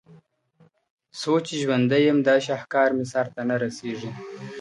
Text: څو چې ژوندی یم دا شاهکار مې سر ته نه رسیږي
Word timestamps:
څو 1.19 1.33
چې 1.45 1.53
ژوندی 1.61 2.01
یم 2.07 2.19
دا 2.27 2.35
شاهکار 2.45 2.89
مې 2.97 3.05
سر 3.11 3.25
ته 3.33 3.41
نه 3.49 3.55
رسیږي 3.63 4.11